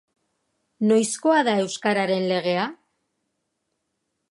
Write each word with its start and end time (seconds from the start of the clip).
Noizkoa 0.91 1.41
da 1.49 1.53
Euskararen 1.65 2.23
Legea? 2.33 2.65